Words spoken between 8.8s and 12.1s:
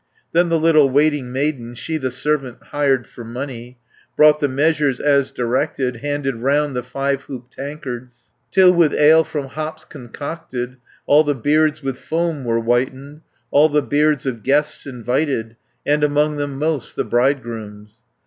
ale from hops concocted, All the beards with